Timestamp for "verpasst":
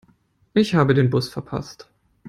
1.29-1.87